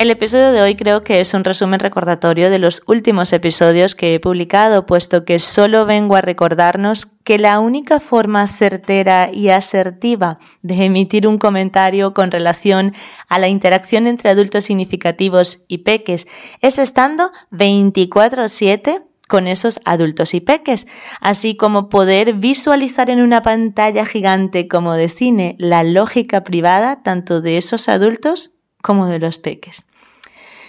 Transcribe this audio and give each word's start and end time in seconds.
El 0.00 0.10
episodio 0.10 0.52
de 0.52 0.62
hoy 0.62 0.76
creo 0.76 1.02
que 1.02 1.20
es 1.20 1.34
un 1.34 1.44
resumen 1.44 1.78
recordatorio 1.78 2.48
de 2.48 2.58
los 2.58 2.82
últimos 2.86 3.34
episodios 3.34 3.94
que 3.94 4.14
he 4.14 4.18
publicado, 4.18 4.86
puesto 4.86 5.26
que 5.26 5.38
solo 5.38 5.84
vengo 5.84 6.16
a 6.16 6.22
recordarnos 6.22 7.04
que 7.04 7.38
la 7.38 7.58
única 7.58 8.00
forma 8.00 8.46
certera 8.46 9.28
y 9.30 9.50
asertiva 9.50 10.38
de 10.62 10.86
emitir 10.86 11.28
un 11.28 11.36
comentario 11.36 12.14
con 12.14 12.30
relación 12.30 12.94
a 13.28 13.38
la 13.38 13.48
interacción 13.48 14.06
entre 14.06 14.30
adultos 14.30 14.64
significativos 14.64 15.66
y 15.68 15.78
peques 15.84 16.26
es 16.62 16.78
estando 16.78 17.30
24/7 17.50 19.02
con 19.28 19.46
esos 19.46 19.82
adultos 19.84 20.32
y 20.32 20.40
peques, 20.40 20.86
así 21.20 21.58
como 21.58 21.90
poder 21.90 22.32
visualizar 22.32 23.10
en 23.10 23.20
una 23.20 23.42
pantalla 23.42 24.06
gigante 24.06 24.66
como 24.66 24.94
de 24.94 25.10
cine 25.10 25.56
la 25.58 25.82
lógica 25.82 26.42
privada 26.42 27.02
tanto 27.02 27.42
de 27.42 27.58
esos 27.58 27.90
adultos 27.90 28.54
como 28.82 29.06
de 29.06 29.18
los 29.18 29.38
peques. 29.38 29.84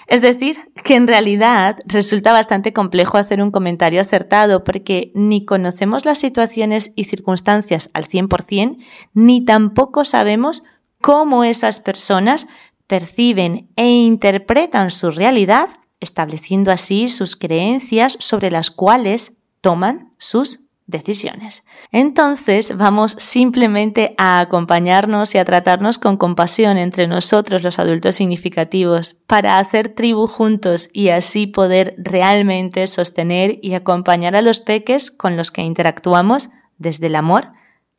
Es 0.07 0.21
decir, 0.21 0.71
que 0.83 0.95
en 0.95 1.07
realidad 1.07 1.77
resulta 1.85 2.33
bastante 2.33 2.73
complejo 2.73 3.17
hacer 3.17 3.41
un 3.41 3.51
comentario 3.51 4.01
acertado 4.01 4.63
porque 4.63 5.11
ni 5.15 5.45
conocemos 5.45 6.05
las 6.05 6.17
situaciones 6.17 6.91
y 6.95 7.05
circunstancias 7.05 7.89
al 7.93 8.07
100%, 8.07 8.77
ni 9.13 9.45
tampoco 9.45 10.05
sabemos 10.05 10.63
cómo 10.99 11.43
esas 11.43 11.79
personas 11.79 12.47
perciben 12.87 13.69
e 13.75 13.87
interpretan 13.87 14.91
su 14.91 15.11
realidad, 15.11 15.69
estableciendo 15.99 16.71
así 16.71 17.07
sus 17.07 17.35
creencias 17.35 18.17
sobre 18.19 18.51
las 18.51 18.71
cuales 18.71 19.37
toman 19.61 20.13
sus 20.17 20.60
decisiones. 20.87 21.63
Entonces 21.91 22.75
vamos 22.77 23.15
simplemente 23.17 24.13
a 24.17 24.39
acompañarnos 24.39 25.33
y 25.35 25.37
a 25.37 25.45
tratarnos 25.45 25.97
con 25.97 26.17
compasión 26.17 26.77
entre 26.77 27.07
nosotros 27.07 27.63
los 27.63 27.79
adultos 27.79 28.15
significativos 28.15 29.15
para 29.27 29.57
hacer 29.57 29.89
tribu 29.89 30.27
juntos 30.27 30.89
y 30.93 31.09
así 31.09 31.47
poder 31.47 31.95
realmente 31.97 32.87
sostener 32.87 33.59
y 33.61 33.73
acompañar 33.73 34.35
a 34.35 34.41
los 34.41 34.59
peques 34.59 35.11
con 35.11 35.37
los 35.37 35.51
que 35.51 35.61
interactuamos 35.61 36.49
desde 36.77 37.07
el 37.07 37.15
amor 37.15 37.53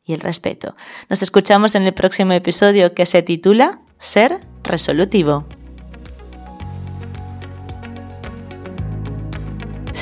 y 0.05 0.13
el 0.13 0.19
respeto. 0.19 0.75
Nos 1.09 1.21
escuchamos 1.23 1.75
en 1.75 1.83
el 1.83 1.93
próximo 1.93 2.33
episodio 2.33 2.93
que 2.93 3.05
se 3.05 3.21
titula 3.21 3.81
Ser 3.97 4.41
resolutivo. 4.63 5.45